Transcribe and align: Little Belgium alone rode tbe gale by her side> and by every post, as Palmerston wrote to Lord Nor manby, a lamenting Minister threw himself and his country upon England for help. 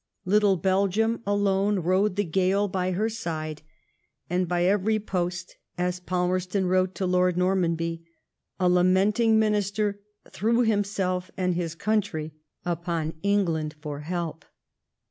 Little 0.25 0.57
Belgium 0.57 1.21
alone 1.27 1.77
rode 1.77 2.15
tbe 2.15 2.31
gale 2.31 2.67
by 2.67 2.89
her 2.93 3.07
side> 3.07 3.61
and 4.31 4.47
by 4.47 4.63
every 4.65 4.97
post, 4.99 5.57
as 5.77 5.99
Palmerston 5.99 6.65
wrote 6.65 6.95
to 6.95 7.05
Lord 7.05 7.37
Nor 7.37 7.55
manby, 7.55 8.03
a 8.59 8.67
lamenting 8.67 9.37
Minister 9.37 9.99
threw 10.31 10.61
himself 10.61 11.29
and 11.37 11.53
his 11.53 11.75
country 11.75 12.33
upon 12.65 13.13
England 13.21 13.75
for 13.79 13.99
help. 13.99 14.43